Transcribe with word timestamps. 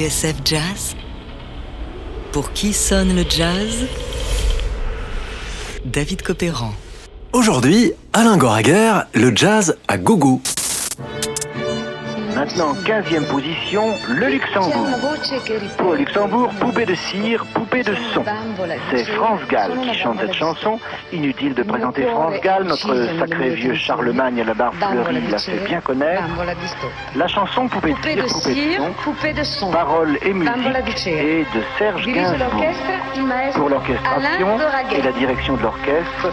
TSF 0.00 0.36
Jazz 0.46 0.96
Pour 2.32 2.54
qui 2.54 2.72
sonne 2.72 3.14
le 3.14 3.22
jazz? 3.28 3.84
David 5.84 6.22
Copéran. 6.22 6.72
Aujourd'hui, 7.34 7.92
Alain 8.14 8.38
Goraguer, 8.38 9.02
le 9.12 9.36
jazz 9.36 9.76
à 9.88 9.98
gogo. 9.98 10.40
Maintenant, 12.40 12.72
15e 12.72 13.26
position, 13.26 13.94
le 14.08 14.28
Luxembourg. 14.28 14.86
Pour 15.76 15.92
Luxembourg, 15.92 16.48
poupée 16.58 16.86
de 16.86 16.94
cire, 16.94 17.44
poupée 17.52 17.82
de 17.82 17.94
son. 18.14 18.24
C'est 18.90 19.04
France 19.04 19.42
Gall 19.50 19.72
qui 19.82 19.92
chante 19.92 20.20
cette 20.20 20.32
chanson. 20.32 20.80
Inutile 21.12 21.52
de 21.52 21.62
présenter 21.62 22.06
France 22.06 22.40
Gall, 22.42 22.64
notre 22.64 23.18
sacré 23.18 23.50
vieux 23.50 23.74
Charlemagne 23.74 24.40
à 24.40 24.44
la 24.44 24.54
barbe 24.54 24.74
fleurie 24.74 25.20
l'a 25.30 25.38
fait 25.38 25.58
bien 25.66 25.82
connaître. 25.82 26.22
La 27.14 27.28
chanson 27.28 27.68
Poupée 27.68 27.92
de 28.14 28.26
cire, 28.26 28.90
poupée 29.04 29.34
de 29.34 29.42
son. 29.42 29.70
Paroles 29.70 30.16
et 30.22 30.32
musique 30.32 31.06
et 31.08 31.44
de 31.54 31.62
Serge 31.76 32.06
Gainsbourg. 32.06 32.64
Pour 33.54 33.68
l'orchestration 33.68 34.58
et 34.92 35.02
la 35.02 35.12
direction 35.12 35.58
de 35.58 35.62
l'orchestre, 35.62 36.32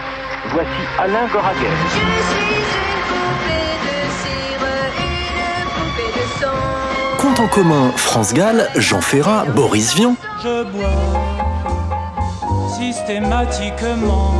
voici 0.53 0.69
Alain 0.99 1.27
Goraguer. 1.33 1.67
En 7.39 7.47
commun 7.47 7.91
France 7.95 8.33
Gall, 8.33 8.67
Jean 8.77 8.99
Ferrat, 8.99 9.45
Boris 9.55 9.93
Vian. 9.93 10.15
Je 10.41 10.63
bois 10.71 10.87
systématiquement. 12.79 14.33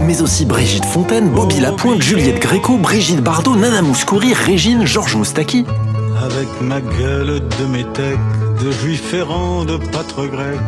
Mais 0.00 0.22
aussi 0.22 0.46
Brigitte 0.46 0.86
Fontaine, 0.86 1.28
Bobby 1.28 1.60
Lapointe, 1.60 2.00
Juliette 2.00 2.40
Gréco, 2.40 2.78
Brigitte 2.78 3.20
Bardot, 3.20 3.54
Nana 3.54 3.82
Mouskouri, 3.82 4.32
Régine, 4.32 4.86
Georges 4.86 5.16
Moustaki. 5.16 5.66
Avec 6.24 6.48
ma 6.62 6.80
gueule 6.80 7.42
de 7.58 7.66
métèque, 7.66 8.18
de 8.64 8.70
juif 8.70 9.12
errant, 9.12 9.66
de 9.66 9.76
pâtre 9.76 10.26
grec, 10.26 10.58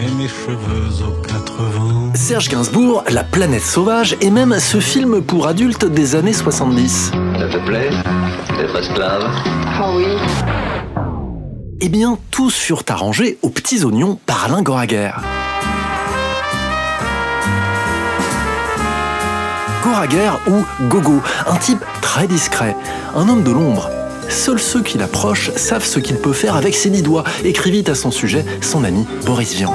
et 0.00 0.22
mes 0.22 0.28
cheveux 0.28 1.06
aux 1.06 1.22
quatre 1.26 1.62
vents. 1.72 2.12
Serge 2.14 2.48
Gainsbourg, 2.48 3.02
La 3.08 3.24
planète 3.24 3.62
sauvage, 3.62 4.14
et 4.20 4.30
même 4.30 4.58
ce 4.58 4.78
film 4.78 5.22
pour 5.22 5.46
adultes 5.46 5.86
des 5.86 6.16
années 6.16 6.34
70. 6.34 7.12
Ça 7.38 7.48
te 7.48 7.64
plaît 7.64 7.90
d'être 8.58 8.76
esclave 8.76 9.24
Eh 11.86 11.90
bien, 11.90 12.16
tous 12.30 12.54
furent 12.54 12.82
arrangés 12.88 13.36
aux 13.42 13.50
petits 13.50 13.84
oignons 13.84 14.18
par 14.24 14.46
Alain 14.46 14.62
Goraguer. 14.62 15.10
Ou 20.48 20.86
Gogo, 20.88 21.20
un 21.46 21.56
type 21.56 21.84
très 22.00 22.26
discret, 22.26 22.74
un 23.14 23.28
homme 23.28 23.42
de 23.42 23.50
l'ombre. 23.50 23.90
Seuls 24.30 24.60
ceux 24.60 24.82
qui 24.82 24.96
l'approchent 24.96 25.54
savent 25.56 25.84
ce 25.84 25.98
qu'il 25.98 26.16
peut 26.16 26.32
faire 26.32 26.56
avec 26.56 26.74
ses 26.74 26.88
dix 26.88 27.02
doigts, 27.02 27.24
écrivit 27.44 27.84
à 27.86 27.94
son 27.94 28.10
sujet 28.10 28.46
son 28.62 28.82
ami 28.82 29.04
Boris 29.26 29.52
Vian. 29.52 29.74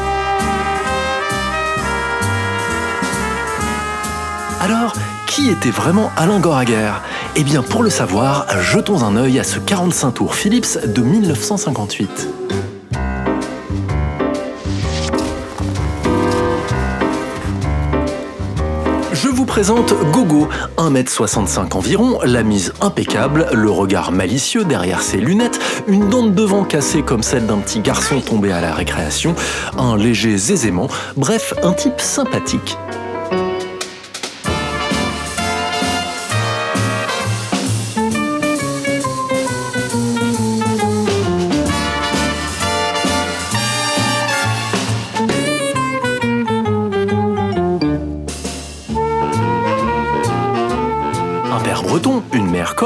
Alors, 4.62 4.92
qui 5.26 5.50
était 5.50 5.70
vraiment 5.70 6.12
Alain 6.18 6.42
Goraguer 6.42 6.92
Eh 7.38 7.44
bien, 7.44 7.64
pour 7.64 7.82
le 7.82 7.90
savoir, 7.90 8.46
jetons 8.62 9.04
un 9.04 9.16
œil 9.16 9.40
à 9.40 9.46
ce 9.46 9.58
45 9.58 10.12
tours 10.12 10.36
Philips 10.36 10.78
de 10.86 11.02
1958. 11.02 12.28
Je 19.14 19.28
vous 19.30 19.46
présente 19.46 19.94
Gogo, 20.12 20.50
1m65 20.78 21.78
environ, 21.78 22.20
la 22.26 22.44
mise 22.44 22.74
impeccable, 22.82 23.48
le 23.54 23.70
regard 23.70 24.12
malicieux 24.12 24.66
derrière 24.66 25.02
ses 25.02 25.18
lunettes, 25.18 25.60
une 25.88 26.10
dent 26.10 26.24
de 26.24 26.32
devant 26.32 26.66
cassée 26.66 27.02
comme 27.02 27.24
celle 27.24 27.48
d'un 27.48 27.60
petit 27.60 27.80
garçon 27.80 28.20
tombé 28.20 28.52
à 28.52 28.60
la 28.60 28.74
récréation, 28.74 29.36
un 29.78 29.96
léger 29.96 30.38
zézément, 30.38 30.90
bref, 31.16 31.54
un 31.64 31.72
type 31.72 32.02
sympathique. 32.02 32.78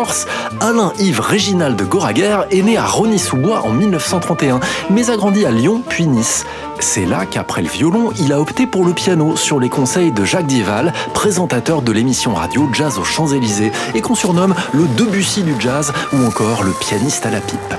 Corse, 0.03 0.27
Alain-Yves 0.59 1.21
Réginald 1.21 1.77
de 1.77 1.85
Goraguer 1.85 2.39
est 2.51 2.61
né 2.61 2.77
à 2.77 2.85
Rony-sous-Bois 2.85 3.61
en 3.63 3.69
1931, 3.69 4.59
mais 4.89 5.09
a 5.09 5.15
grandi 5.15 5.45
à 5.45 5.51
Lyon 5.51 5.81
puis 5.87 6.07
Nice. 6.07 6.45
C'est 6.79 7.05
là 7.05 7.25
qu'après 7.25 7.61
le 7.61 7.69
violon, 7.69 8.11
il 8.19 8.33
a 8.33 8.41
opté 8.41 8.67
pour 8.67 8.83
le 8.83 8.91
piano 8.91 9.37
sur 9.37 9.61
les 9.61 9.69
conseils 9.69 10.11
de 10.11 10.25
Jacques 10.25 10.47
Dieval, 10.47 10.91
présentateur 11.13 11.81
de 11.81 11.93
l'émission 11.93 12.33
radio 12.33 12.67
Jazz 12.73 12.97
aux 12.99 13.05
Champs-Élysées, 13.05 13.71
et 13.95 14.01
qu'on 14.01 14.15
surnomme 14.15 14.53
le 14.73 14.87
Debussy 14.87 15.43
du 15.43 15.55
jazz 15.57 15.93
ou 16.11 16.25
encore 16.25 16.63
le 16.63 16.71
pianiste 16.71 17.25
à 17.25 17.31
la 17.31 17.39
pipe. 17.39 17.73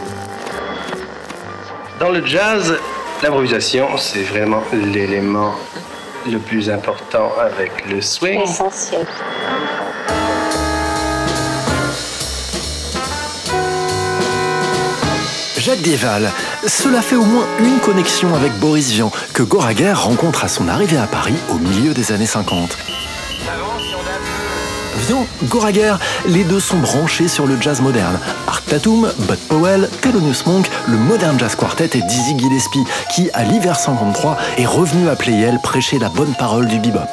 Dans 2.01 2.11
le 2.11 2.25
jazz, 2.25 2.79
l'improvisation, 3.23 3.99
c'est 3.99 4.23
vraiment 4.23 4.62
l'élément 4.73 5.53
le 6.27 6.39
plus 6.39 6.71
important 6.71 7.33
avec 7.39 7.87
le 7.91 8.01
swing. 8.01 8.41
essentiel. 8.41 9.06
Jacques 15.64 15.80
Dieval, 15.80 16.30
cela 16.66 17.00
fait 17.00 17.16
au 17.16 17.25
moins 17.25 17.47
une 17.58 17.78
connexion 17.78 18.34
avec 18.34 18.52
Boris 18.58 18.91
Vian, 18.91 19.10
que 19.32 19.42
Goraguer 19.42 19.94
rencontre 19.94 20.44
à 20.44 20.48
son 20.48 20.69
arrivée 20.69 20.98
à 20.98 21.06
Paris 21.06 21.36
au 21.48 21.54
milieu 21.54 21.94
des 21.94 22.12
années 22.12 22.26
50. 22.26 22.76
Vian, 25.06 25.26
Goraguer, 25.44 25.94
les 26.26 26.44
deux 26.44 26.60
sont 26.60 26.76
branchés 26.76 27.28
sur 27.28 27.47
le 27.47 27.58
jazz 27.58 27.80
moderne. 27.80 28.19
Art 28.47 28.60
Tatum, 28.60 29.10
Bud 29.20 29.38
Powell, 29.48 29.88
Thelonious 30.02 30.42
Monk, 30.44 30.66
le 30.86 30.98
Modern 30.98 31.41
Jazz 31.41 31.54
Quartet 31.54 31.88
et 31.94 32.02
Dizzy 32.02 32.38
Gillespie, 32.38 32.84
qui, 33.14 33.31
à 33.32 33.44
l'hiver 33.44 33.76
53, 33.76 34.36
est 34.58 34.66
revenu 34.66 35.08
à 35.08 35.16
Playel 35.16 35.58
prêcher 35.62 35.98
la 35.98 36.10
bonne 36.10 36.34
parole 36.34 36.69
du 36.69 36.78
bebop. 36.78 37.08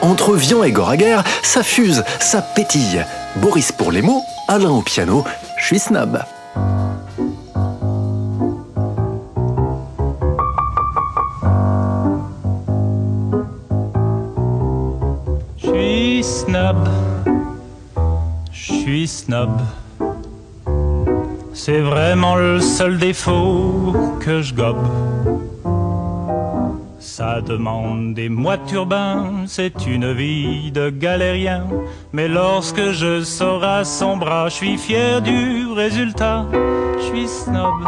Entre 0.00 0.34
Vian 0.34 0.62
et 0.62 0.72
Goraguer, 0.72 1.20
ça 1.42 1.62
fuse, 1.62 2.04
ça 2.20 2.40
pétille. 2.40 3.04
Boris 3.36 3.70
pour 3.70 3.92
les 3.92 4.00
mots, 4.00 4.24
Alain 4.48 4.70
au 4.70 4.80
piano, 4.80 5.26
je 5.58 5.66
suis 5.66 5.78
snob. 5.78 6.22
Snob. 19.06 19.50
C'est 21.54 21.80
vraiment 21.80 22.36
le 22.36 22.60
seul 22.60 22.98
défaut 22.98 23.94
que 24.20 24.42
je 24.42 24.54
gobe. 24.54 24.86
Ça 26.98 27.40
demande 27.40 28.14
des 28.14 28.28
mois 28.28 28.56
de 28.56 28.66
turbin, 28.66 29.44
c'est 29.46 29.86
une 29.86 30.12
vie 30.12 30.72
de 30.72 30.88
galérien. 30.90 31.66
Mais 32.12 32.26
lorsque 32.26 32.90
je 32.92 33.22
sors 33.22 33.62
à 33.64 33.84
son 33.84 34.16
bras, 34.16 34.48
je 34.48 34.54
suis 34.54 34.78
fier 34.78 35.20
du 35.20 35.66
résultat. 35.72 36.46
Je 36.98 37.02
suis 37.02 37.28
snob. 37.28 37.84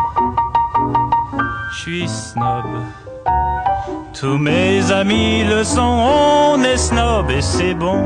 Je 1.72 1.80
suis 1.80 2.08
snob. 2.08 2.64
Tous 4.12 4.38
mes 4.38 4.92
amis 4.92 5.44
le 5.44 5.64
sont, 5.64 5.80
on 5.80 6.62
est 6.62 6.76
snob 6.76 7.30
et 7.30 7.42
c'est 7.42 7.74
bon. 7.74 8.02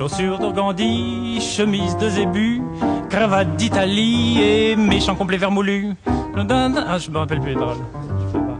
Chaussures 0.00 0.38
d'organdi, 0.38 1.38
chemise 1.42 1.94
de 1.98 2.08
zébu, 2.08 2.62
cravate 3.10 3.54
d'Italie 3.56 4.40
et 4.40 4.74
méchant 4.74 5.14
complet 5.14 5.36
vermoulu. 5.36 5.92
Ah, 6.08 6.96
je 6.96 7.10
me 7.10 7.18
rappelle 7.18 7.38
plus 7.40 7.50
les 7.50 7.58
paroles. 7.58 7.76
Je 8.08 8.32
peux 8.32 8.38
pas. 8.46 8.58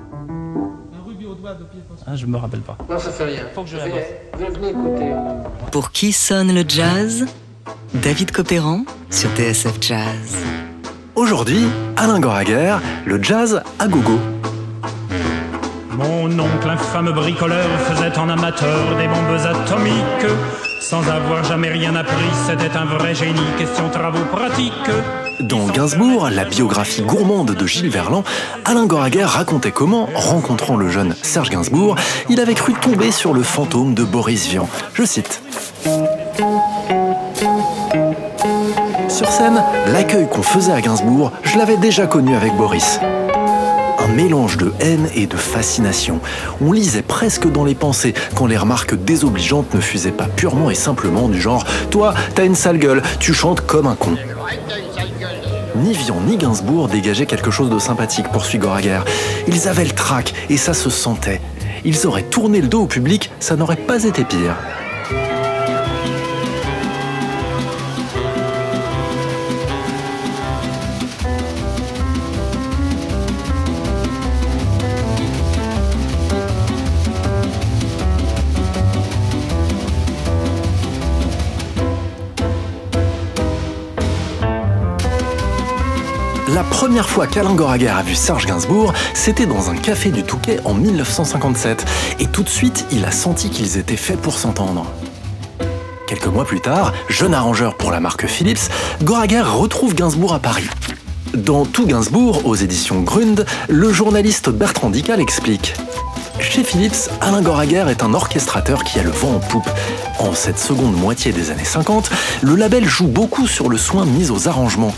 Ah, 2.07 2.15
je 2.15 2.27
me 2.27 2.37
rappelle 2.37 2.61
pas. 2.61 2.77
Non, 2.91 2.99
ça 2.99 3.11
fait 3.11 3.25
rien. 3.25 3.41
Faut 3.55 3.63
que 3.63 3.71
je 3.71 3.79
Ça 3.79 3.87
la 3.87 3.95
fait- 3.95 4.31
Venez 4.39 4.69
écouter. 4.69 5.13
Pour 5.73 5.93
qui 5.93 6.13
sonne 6.13 6.53
le 6.55 6.63
jazz? 6.69 7.25
David 7.95 8.33
Copéran 8.33 8.83
sur 9.09 9.31
TSF 9.31 9.79
Jazz. 9.81 10.37
Aujourd'hui, 11.15 11.65
Alain 11.97 12.21
Goraguer, 12.21 12.77
le 13.07 13.23
jazz 13.23 13.63
à 13.79 13.89
gogo. 13.89 14.19
Mon 15.97 16.39
oncle, 16.39 16.69
infâme 16.69 17.13
bricoleur, 17.13 17.67
faisait 17.89 18.19
en 18.19 18.29
amateur 18.29 18.95
des 18.99 19.09
bombes 19.09 19.41
atomiques. 19.43 20.70
Sans 20.81 21.07
avoir 21.09 21.45
jamais 21.45 21.69
rien 21.69 21.95
appris, 21.95 22.25
c'était 22.47 22.75
un 22.75 22.87
vrai 22.87 23.15
génie, 23.15 23.39
question 23.59 23.91
travaux 23.91 24.25
pratiques. 24.33 24.73
Dans 25.41 25.67
Gainsbourg, 25.67 26.31
la 26.31 26.45
biographie 26.45 27.03
gourmande 27.03 27.55
de 27.55 27.67
Gilles 27.67 27.91
Verland, 27.91 28.25
Alain 28.65 28.87
Goraguer 28.87 29.25
racontait 29.25 29.73
comment, 29.73 30.09
rencontrant 30.15 30.77
le 30.77 30.89
jeune 30.89 31.15
Serge 31.23 31.51
Gainsbourg, 31.51 31.97
il 32.31 32.41
avait 32.41 32.55
cru 32.55 32.73
tomber 32.73 33.11
sur 33.11 33.35
le 33.35 33.43
fantôme 33.43 33.95
de 33.95 34.05
Boris 34.05 34.49
Vian. 34.49 34.69
Je 34.95 35.05
cite. 35.05 35.43
Sur 39.09 39.29
scène, 39.29 39.63
l'accueil 39.93 40.29
qu'on 40.31 40.43
faisait 40.43 40.73
à 40.73 40.81
Gainsbourg, 40.81 41.31
je 41.43 41.59
l'avais 41.59 41.77
déjà 41.77 42.07
connu 42.07 42.35
avec 42.35 42.55
Boris. 42.55 43.01
Mélange 44.17 44.57
de 44.57 44.73
haine 44.81 45.09
et 45.15 45.27
de 45.27 45.37
fascination. 45.37 46.21
On 46.61 46.73
lisait 46.73 47.03
presque 47.03 47.51
dans 47.51 47.65
les 47.65 47.75
pensées 47.75 48.15
quand 48.35 48.47
les 48.47 48.57
remarques 48.57 48.95
désobligeantes 48.95 49.75
ne 49.75 49.81
fusaient 49.81 50.11
pas 50.11 50.27
purement 50.27 50.71
et 50.71 50.75
simplement 50.75 51.29
du 51.29 51.41
genre⁇ 51.41 51.65
Toi, 51.91 52.15
t'as 52.35 52.45
une 52.45 52.55
sale 52.55 52.79
gueule, 52.79 53.03
tu 53.19 53.33
chantes 53.35 53.61
comme 53.63 53.87
un 53.87 53.95
con⁇ 53.95 54.13
ni 55.77 55.95
Vian 55.95 56.21
ni 56.27 56.37
Gainsbourg 56.37 56.89
dégageaient 56.89 57.27
quelque 57.27 57.51
chose 57.51 57.71
de 57.71 57.79
sympathique, 57.79 58.29
poursuit 58.33 58.59
Goraguer. 58.59 59.01
Ils 59.47 59.69
avaient 59.69 59.85
le 59.85 59.93
trac 59.93 60.35
et 60.51 60.57
ça 60.57 60.75
se 60.75 60.91
sentait. 60.91 61.41
Ils 61.85 62.07
auraient 62.07 62.25
tourné 62.25 62.61
le 62.61 62.69
dos 62.69 62.83
au 62.83 62.87
public, 62.87 63.31
ça 63.41 63.57
n'aurait 63.57 63.77
pas 63.77 64.05
été 64.05 64.25
pire. 64.25 64.57
La 86.55 86.65
première 86.65 87.09
fois 87.09 87.29
qu'Alain 87.29 87.55
Goraguer 87.55 87.89
a 87.89 88.03
vu 88.03 88.15
Serge 88.17 88.47
Gainsbourg, 88.47 88.93
c'était 89.15 89.47
dans 89.47 89.71
un 89.71 89.77
café 89.77 90.11
du 90.11 90.25
Touquet 90.25 90.59
en 90.65 90.75
1957. 90.75 91.85
Et 92.19 92.27
tout 92.27 92.43
de 92.43 92.49
suite, 92.49 92.87
il 92.91 93.05
a 93.05 93.13
senti 93.13 93.51
qu'ils 93.51 93.77
étaient 93.77 93.97
faits 93.97 94.21
pour 94.21 94.37
s'entendre. 94.37 94.87
Quelques 96.09 96.27
mois 96.27 96.45
plus 96.45 96.61
tard, 96.61 96.93
jeune 97.09 97.35
arrangeur 97.35 97.77
pour 97.77 97.93
la 97.93 98.01
marque 98.01 98.27
Philips, 98.27 98.69
Goraguer 99.03 99.43
retrouve 99.43 99.95
Gainsbourg 99.95 100.35
à 100.35 100.41
Paris. 100.41 100.69
Dans 101.35 101.65
Tout 101.65 101.87
Gainsbourg, 101.87 102.45
aux 102.45 102.57
éditions 102.57 103.03
Grund, 103.03 103.47
le 103.69 103.93
journaliste 103.93 104.49
Bertrand 104.51 104.91
Dical 104.91 105.21
explique 105.21 105.75
chez 106.41 106.65
Philips, 106.65 107.11
Alain 107.21 107.43
Goraguer 107.43 107.85
est 107.91 108.03
un 108.03 108.15
orchestrateur 108.15 108.83
qui 108.83 108.99
a 108.99 109.03
le 109.03 109.11
vent 109.11 109.37
en 109.37 109.39
poupe. 109.39 109.69
En 110.19 110.33
cette 110.33 110.59
seconde 110.59 110.97
moitié 110.97 111.33
des 111.33 111.51
années 111.51 111.65
50, 111.65 112.11
le 112.41 112.57
label 112.57 112.87
joue 112.87 113.07
beaucoup 113.07 113.47
sur 113.47 113.69
le 113.69 113.77
soin 113.77 114.07
mis 114.07 114.31
aux 114.31 114.49
arrangements. 114.49 114.95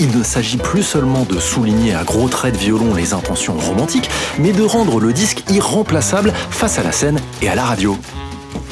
Il 0.00 0.16
ne 0.16 0.24
s'agit 0.24 0.56
plus 0.56 0.82
seulement 0.82 1.24
de 1.24 1.38
souligner 1.38 1.94
à 1.94 2.02
gros 2.02 2.28
traits 2.28 2.54
de 2.54 2.58
violon 2.58 2.94
les 2.94 3.12
intentions 3.12 3.56
romantiques, 3.56 4.10
mais 4.38 4.52
de 4.52 4.62
rendre 4.62 4.98
le 4.98 5.12
disque 5.12 5.44
irremplaçable 5.50 6.32
face 6.50 6.78
à 6.78 6.82
la 6.82 6.92
scène 6.92 7.20
et 7.42 7.48
à 7.48 7.54
la 7.54 7.64
radio. 7.64 7.96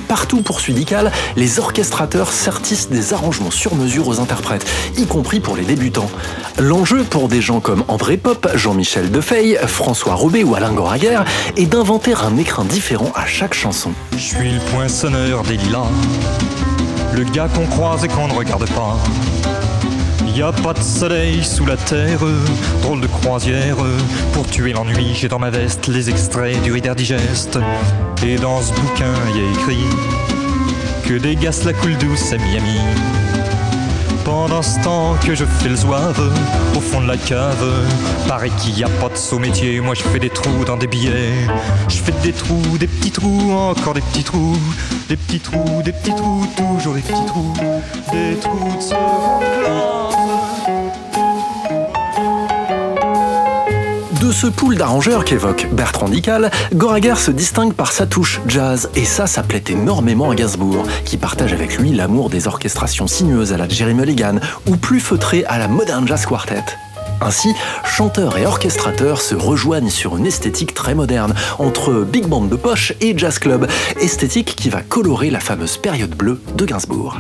Partout, 0.09 0.43
poursuit 0.43 0.75
Dical, 0.75 1.11
les 1.37 1.59
orchestrateurs 1.59 2.33
sertissent 2.33 2.91
des 2.91 3.15
arrangements 3.15 3.51
sur 3.51 3.75
mesure 3.75 4.09
aux 4.09 4.21
interprètes, 4.21 4.67
y 4.99 5.07
compris 5.07 5.41
pour 5.41 5.57
les 5.57 5.65
débutants. 5.65 6.11
L'enjeu 6.59 7.03
pour 7.03 7.29
des 7.29 7.41
gens 7.41 7.61
comme 7.61 7.83
André 7.89 8.19
Pop, 8.19 8.47
Jean-Michel 8.55 9.11
Defeil, 9.11 9.59
François 9.67 10.15
Robé 10.15 10.45
ou 10.45 10.55
Alain 10.55 10.73
Goraguer 10.73 11.21
est 11.57 11.67
d'inventer 11.67 12.13
un 12.15 12.37
écrin 12.37 12.65
différent 12.65 13.11
à 13.15 13.25
chaque 13.25 13.55
chanson. 13.55 13.93
Je 14.13 14.19
suis 14.19 14.51
le 14.51 14.61
poinçonneur 14.73 15.45
des 15.45 15.57
lilas, 15.57 15.89
le 17.15 17.25
gars 17.25 17.49
qu'on 17.49 17.67
croise 17.67 18.05
et 18.05 18.09
qu'on 18.09 18.29
ne 18.29 18.35
regarde 18.35 18.69
pas. 18.71 18.99
Y 20.35 20.41
a 20.41 20.51
pas 20.51 20.73
de 20.73 20.83
soleil 20.83 21.45
sous 21.45 21.67
la 21.67 21.77
terre, 21.77 22.21
drôle 22.81 23.03
de 23.03 23.07
croisière. 23.07 23.77
Pour 24.33 24.47
tuer 24.47 24.73
l'ennui, 24.73 25.15
j'ai 25.15 25.29
dans 25.29 25.39
ma 25.39 25.51
veste 25.51 25.89
les 25.89 26.09
extraits 26.09 26.61
du 26.63 26.73
Reader 26.73 26.95
Digest. 26.95 27.59
Et 28.25 28.37
dans 28.37 28.63
ce 28.63 28.73
bouquin, 28.73 29.13
y 29.35 29.41
a 29.41 29.51
écrit 29.53 29.85
que 31.05 31.35
gaz 31.35 31.65
la 31.65 31.75
coule 31.75 31.97
douce 31.99 32.33
à 32.33 32.39
Miami. 32.39 32.81
Pendant 34.25 34.63
ce 34.63 34.81
temps 34.81 35.17
que 35.23 35.35
je 35.35 35.45
fais 35.45 35.69
le 35.69 35.77
zouave 35.77 36.33
au 36.77 36.81
fond 36.81 37.03
de 37.03 37.09
la 37.09 37.17
cave, 37.19 37.65
paraît 38.27 38.51
qu'il 38.51 38.75
n'y 38.75 38.85
a 38.85 38.89
pas 38.89 39.11
de 39.11 39.17
saut 39.17 39.39
métier. 39.39 39.81
Moi 39.81 39.95
je 39.95 40.03
fais 40.03 40.19
des 40.19 40.31
trous 40.31 40.65
dans 40.65 40.77
des 40.79 40.87
billets. 40.87 41.35
Je 41.89 41.97
fais 41.97 42.15
des 42.23 42.33
trous, 42.33 42.79
des 42.79 42.87
petits 42.87 43.11
trous, 43.11 43.53
encore 43.53 43.95
des 43.95 44.01
petits 44.01 44.25
trous, 44.25 44.59
des 45.09 45.17
petits 45.17 45.41
trous, 45.41 45.83
des 45.85 45.93
petits 45.93 46.15
trous, 46.15 46.47
toujours 46.57 46.95
des 46.95 47.03
petits 47.03 47.27
trous, 47.27 47.55
des 48.13 48.37
trous 48.41 48.79
de 48.79 49.61
classe. 49.61 50.12
De 54.23 54.31
ce 54.31 54.47
pool 54.47 54.77
d'arrangeurs 54.77 55.25
qu'évoque 55.25 55.67
Bertrand 55.73 56.09
Dical, 56.09 56.53
Goraguer 56.73 57.17
se 57.17 57.33
distingue 57.33 57.73
par 57.73 57.91
sa 57.91 58.07
touche 58.07 58.41
jazz, 58.47 58.89
et 58.95 59.05
ça, 59.05 59.27
ça 59.27 59.43
énormément 59.69 60.31
à 60.31 60.37
Gainsbourg, 60.37 60.85
qui 61.05 61.17
partage 61.17 61.53
avec 61.53 61.77
lui 61.77 61.93
l'amour 61.93 62.31
des 62.31 62.47
orchestrations 62.47 63.09
sinueuses 63.09 63.53
à 63.53 63.57
la 63.57 63.69
Jerry 63.69 63.95
Mulligan, 63.95 64.37
ou 64.69 64.77
plus 64.77 65.01
feutrées 65.01 65.45
à 65.49 65.59
la 65.59 65.67
Modern 65.67 66.07
Jazz 66.07 66.25
Quartet. 66.25 66.63
Ainsi, 67.21 67.53
chanteurs 67.85 68.39
et 68.39 68.47
orchestrateurs 68.47 69.21
se 69.21 69.35
rejoignent 69.35 69.91
sur 69.91 70.17
une 70.17 70.27
esthétique 70.27 70.73
très 70.73 70.95
moderne, 70.95 71.35
entre 71.59 72.05
big 72.05 72.29
band 72.29 72.43
de 72.43 72.55
poche 72.55 72.93
et 73.01 73.19
jazz 73.19 73.41
club, 73.41 73.67
esthétique 74.01 74.55
qui 74.55 74.71
va 74.71 74.83
colorer 74.83 75.31
la 75.31 75.41
fameuse 75.41 75.79
période 75.79 76.15
bleue 76.15 76.41
de 76.57 76.65
Gainsbourg. 76.65 77.19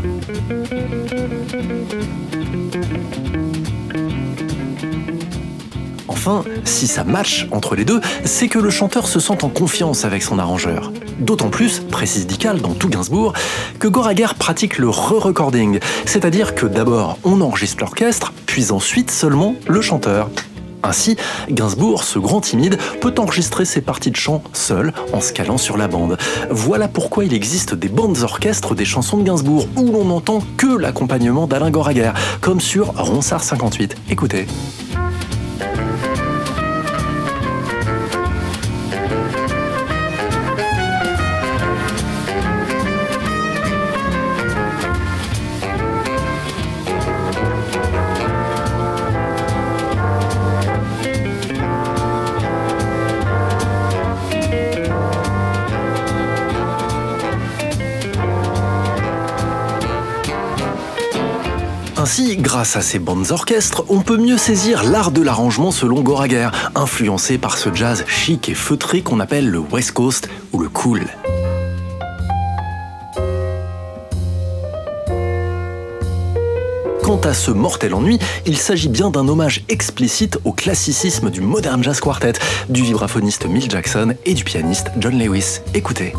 Enfin, 6.24 6.44
si 6.62 6.86
ça 6.86 7.02
match 7.02 7.48
entre 7.50 7.74
les 7.74 7.84
deux, 7.84 8.00
c'est 8.24 8.46
que 8.46 8.60
le 8.60 8.70
chanteur 8.70 9.08
se 9.08 9.18
sent 9.18 9.42
en 9.42 9.48
confiance 9.48 10.04
avec 10.04 10.22
son 10.22 10.38
arrangeur. 10.38 10.92
D'autant 11.18 11.48
plus, 11.48 11.80
précise 11.80 12.28
Dical 12.28 12.60
dans 12.60 12.74
tout 12.74 12.88
Gainsbourg, 12.88 13.32
que 13.80 13.88
Goraguer 13.88 14.28
pratique 14.38 14.78
le 14.78 14.88
re-recording, 14.88 15.80
c'est-à-dire 16.06 16.54
que 16.54 16.66
d'abord 16.66 17.18
on 17.24 17.40
enregistre 17.40 17.78
l'orchestre, 17.80 18.32
puis 18.46 18.70
ensuite 18.70 19.10
seulement 19.10 19.56
le 19.66 19.80
chanteur. 19.80 20.30
Ainsi, 20.84 21.16
Gainsbourg, 21.50 22.04
ce 22.04 22.20
grand 22.20 22.40
timide, 22.40 22.78
peut 23.00 23.14
enregistrer 23.18 23.64
ses 23.64 23.80
parties 23.80 24.12
de 24.12 24.16
chant 24.16 24.44
seul 24.52 24.92
en 25.12 25.20
se 25.20 25.32
calant 25.32 25.58
sur 25.58 25.76
la 25.76 25.88
bande. 25.88 26.18
Voilà 26.50 26.86
pourquoi 26.86 27.24
il 27.24 27.34
existe 27.34 27.74
des 27.74 27.88
bandes 27.88 28.18
orchestres 28.22 28.76
des 28.76 28.84
chansons 28.84 29.18
de 29.18 29.24
Gainsbourg 29.24 29.66
où 29.74 29.90
l'on 29.90 30.04
n'entend 30.04 30.40
que 30.56 30.72
l'accompagnement 30.72 31.48
d'Alain 31.48 31.72
Goraguer, 31.72 32.12
comme 32.40 32.60
sur 32.60 32.94
Ronsard 32.96 33.42
58. 33.42 33.96
Écoutez. 34.08 34.46
Grâce 62.30 62.76
à 62.76 62.82
ces 62.82 62.98
bandes 62.98 63.30
orchestres, 63.30 63.84
on 63.88 64.00
peut 64.00 64.16
mieux 64.16 64.38
saisir 64.38 64.84
l'art 64.84 65.10
de 65.10 65.22
l'arrangement 65.22 65.70
selon 65.70 66.02
Goraguer, 66.02 66.48
influencé 66.74 67.36
par 67.36 67.58
ce 67.58 67.74
jazz 67.74 68.04
chic 68.06 68.48
et 68.48 68.54
feutré 68.54 69.02
qu'on 69.02 69.18
appelle 69.20 69.48
le 69.48 69.58
West 69.58 69.92
Coast 69.92 70.28
ou 70.52 70.60
le 70.60 70.68
cool. 70.68 71.06
Quant 77.02 77.20
à 77.24 77.34
ce 77.34 77.50
mortel 77.50 77.94
ennui, 77.94 78.18
il 78.46 78.56
s'agit 78.56 78.88
bien 78.88 79.10
d'un 79.10 79.26
hommage 79.26 79.64
explicite 79.68 80.38
au 80.44 80.52
classicisme 80.52 81.30
du 81.30 81.40
Modern 81.40 81.82
Jazz 81.82 82.00
Quartet, 82.00 82.34
du 82.68 82.82
vibraphoniste 82.82 83.46
Mill 83.46 83.68
Jackson 83.68 84.14
et 84.24 84.34
du 84.34 84.44
pianiste 84.44 84.92
John 84.98 85.18
Lewis. 85.18 85.58
Écoutez. 85.74 86.14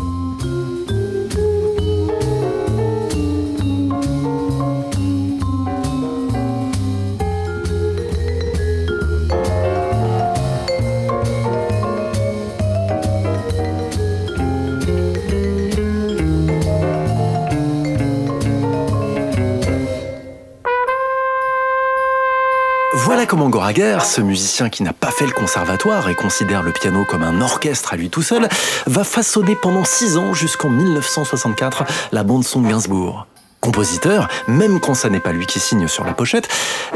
Goraguer, 23.74 24.04
ce 24.04 24.20
musicien 24.20 24.68
qui 24.68 24.84
n'a 24.84 24.92
pas 24.92 25.10
fait 25.10 25.26
le 25.26 25.32
conservatoire 25.32 26.08
et 26.08 26.14
considère 26.14 26.62
le 26.62 26.70
piano 26.70 27.04
comme 27.04 27.24
un 27.24 27.40
orchestre 27.40 27.92
à 27.92 27.96
lui 27.96 28.08
tout 28.08 28.22
seul, 28.22 28.48
va 28.86 29.02
façonner 29.02 29.56
pendant 29.56 29.84
six 29.84 30.16
ans 30.16 30.32
jusqu'en 30.32 30.68
1964 30.70 31.84
la 32.12 32.22
bande-son 32.22 32.60
de 32.62 32.68
Gainsbourg. 32.68 33.26
Compositeur, 33.60 34.28
même 34.46 34.78
quand 34.78 34.94
ça 34.94 35.10
n'est 35.10 35.18
pas 35.18 35.32
lui 35.32 35.46
qui 35.46 35.58
signe 35.58 35.88
sur 35.88 36.04
la 36.04 36.12
pochette, 36.12 36.48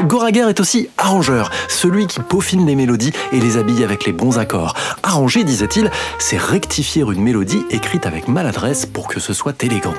Goraguer 0.03 0.47
est 0.47 0.61
aussi 0.61 0.89
arrangeur, 0.97 1.51
celui 1.67 2.07
qui 2.07 2.21
peaufine 2.21 2.65
les 2.65 2.75
mélodies 2.75 3.13
et 3.33 3.41
les 3.41 3.57
habille 3.57 3.83
avec 3.83 4.05
les 4.05 4.13
bons 4.13 4.39
accords. 4.39 4.73
Arranger, 5.03 5.43
disait-il, 5.43 5.91
c'est 6.17 6.37
rectifier 6.37 7.01
une 7.01 7.21
mélodie 7.21 7.63
écrite 7.71 8.05
avec 8.05 8.29
maladresse 8.29 8.85
pour 8.85 9.09
que 9.09 9.19
ce 9.19 9.33
soit 9.33 9.61
élégant. 9.63 9.95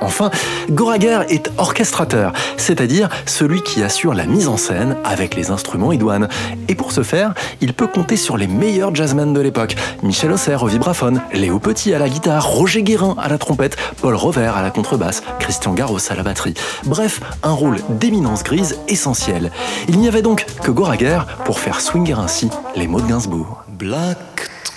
Enfin, 0.00 0.30
Goraguer 0.70 1.20
est 1.28 1.50
orchestrateur, 1.58 2.32
c'est-à-dire 2.56 3.08
celui 3.26 3.62
qui 3.62 3.82
assure 3.82 4.14
la 4.14 4.26
mise 4.26 4.48
en 4.48 4.56
scène 4.56 4.96
avec 5.04 5.34
les 5.34 5.50
instruments 5.50 5.92
idoines. 5.92 6.28
Et 6.68 6.74
pour 6.74 6.92
ce 6.92 7.02
faire, 7.02 7.34
il 7.60 7.72
peut 7.72 7.86
compter 7.86 8.16
sur 8.16 8.36
les 8.36 8.46
meilleurs 8.46 8.94
jazzmen 8.94 9.32
de 9.32 9.40
l'époque. 9.40 9.76
Michel 10.02 10.32
Osser 10.32 10.56
au 10.60 10.66
vibraphone, 10.66 11.22
Léo 11.32 11.58
Petit 11.58 11.94
à 11.94 11.98
la 11.98 12.08
guitare, 12.08 12.46
Roger 12.46 12.82
Guérin 12.82 13.16
à 13.18 13.28
la 13.28 13.38
trompette, 13.38 13.76
Paul 14.00 14.14
Rover 14.14 14.52
à 14.56 14.62
la 14.62 14.70
contrebasse, 14.70 15.22
Christian 15.38 15.74
Garros 15.74 15.98
à 16.10 16.14
la 16.14 16.22
batterie. 16.22 16.54
Bref, 16.84 17.20
un 17.42 17.52
rôle 17.52 17.78
d'éminence 17.88 18.42
grise 18.44 18.78
essentiel. 18.88 19.50
Il 19.88 19.98
n'y 19.98 20.08
avait 20.08 20.22
donc 20.22 20.46
que 20.62 20.70
Goraguer 20.70 21.20
pour 21.44 21.58
faire 21.58 21.80
swinger 21.80 22.16
ainsi 22.18 22.50
les 22.74 22.86
mots 22.86 23.00
de 23.00 23.08
Gainsbourg. 23.08 23.64
Black 23.68 24.18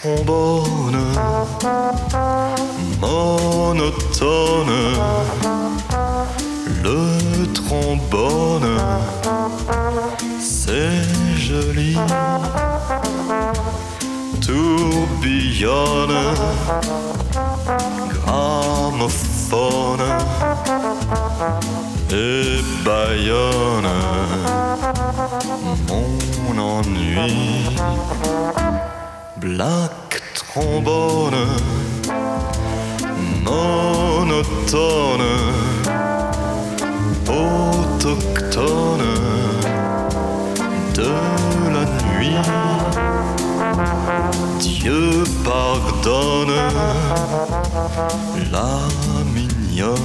trombone, 0.02 0.98
monotone, 3.00 4.70
le 6.84 7.54
trombone, 7.54 8.78
c'est 10.40 11.04
joli, 11.38 11.98
tourbillonne, 14.42 16.18
gramophone. 18.10 19.30
Et 22.12 22.60
baillonne 22.84 23.88
mon 25.88 26.58
ennui. 26.58 27.66
Black 29.38 30.22
trombone, 30.34 31.46
monotone, 34.72 35.24
autochtone 37.28 39.04
de 40.94 41.12
la 41.74 41.86
nuit. 42.18 42.46
Dieu 44.60 45.24
pardonne 45.44 46.56
la 48.52 48.80
mignonne 49.34 49.98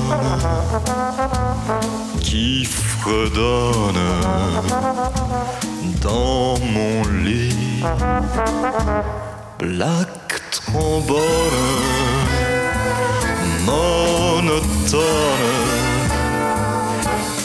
qui 2.21 2.65
fredonne 2.65 4.05
dans 6.01 6.59
mon 6.73 7.03
lit. 7.23 7.83
Black 9.59 10.41
trombone, 10.51 11.25
monotone, 13.65 15.01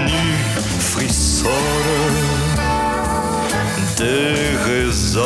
nu, 0.06 0.38
frissonne, 0.80 1.50
déraisonne, 3.96 5.24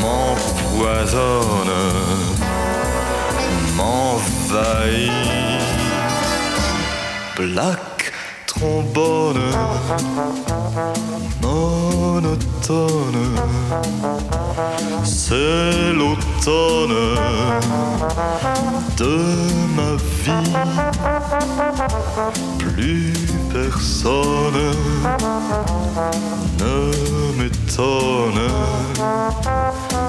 m'empoisonne, 0.00 1.76
m'envahit. 3.76 5.10
Black 7.36 7.91
trombone, 8.62 9.42
monotone, 11.42 13.22
c'est 15.02 15.92
l'automne 15.92 16.96
de 18.96 19.16
ma 19.76 19.92
vie. 20.22 20.54
Plus 22.58 23.12
personne 23.52 24.70
ne 26.60 26.76
m'étonne, 27.36 28.42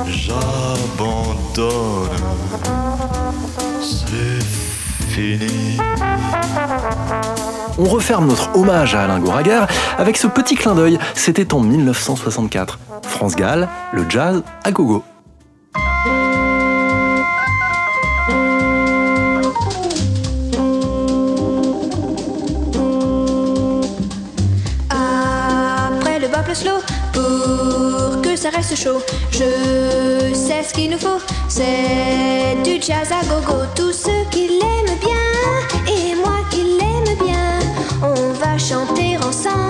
j'abandonne, 0.07 1.57
c'est 3.81 4.72
fini. 5.13 5.77
On 7.77 7.85
referme 7.85 8.27
notre 8.27 8.55
hommage 8.55 8.95
à 8.95 9.03
Alain 9.03 9.19
Goraguer 9.19 9.65
avec 9.97 10.17
ce 10.17 10.27
petit 10.27 10.55
clin 10.55 10.73
d'œil. 10.75 10.97
C'était 11.13 11.53
en 11.53 11.59
1964. 11.59 12.79
France 13.03 13.35
Gall, 13.35 13.69
le 13.91 14.05
jazz 14.09 14.43
à 14.63 14.71
gogo. 14.71 15.03
Après 24.89 26.19
le 26.19 26.27
bop 26.27 26.47
le 26.47 26.55
slow, 26.55 26.79
pour 27.11 28.21
que 28.21 28.35
ça 28.35 28.49
reste 28.49 28.75
chaud, 28.75 28.99
je 29.31 29.92
ce 30.63 30.73
qu'il 30.73 30.91
nous 30.91 30.97
faut? 30.97 31.19
C'est 31.47 32.55
du 32.63 32.81
jazz 32.81 33.11
à 33.11 33.23
gogo. 33.25 33.63
Tous 33.75 33.91
ceux 33.91 34.23
qui 34.31 34.47
l'aiment 34.47 34.97
bien 34.99 35.93
et 35.93 36.15
moi 36.15 36.39
qui 36.49 36.63
l'aime 36.79 37.17
bien, 37.25 37.59
on 38.01 38.33
va 38.33 38.57
chanter 38.57 39.17
ensemble 39.17 39.62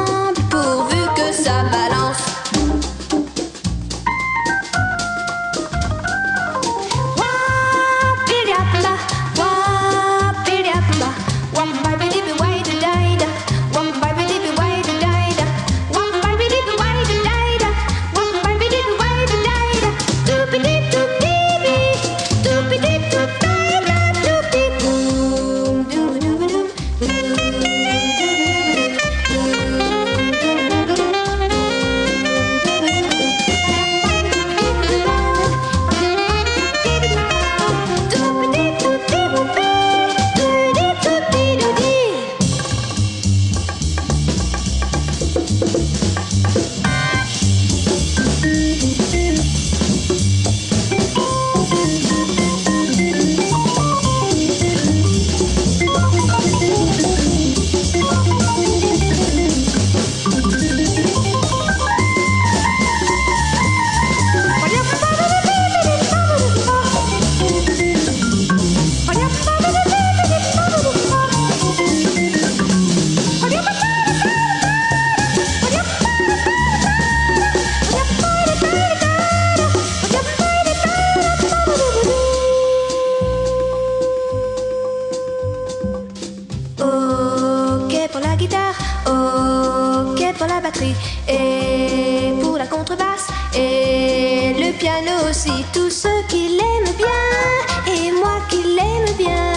aussi. 95.29 95.65
Tous 95.73 95.89
ceux 95.89 96.21
qui 96.27 96.49
l'aiment 96.49 96.95
bien 96.97 97.93
et 97.93 98.11
moi 98.11 98.37
qui 98.49 98.63
l'aime 98.63 99.15
bien, 99.17 99.53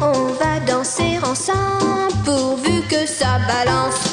on 0.00 0.32
va 0.34 0.60
danser 0.66 1.18
ensemble 1.22 2.14
pourvu 2.24 2.82
que 2.88 3.06
ça 3.06 3.38
balance. 3.46 4.07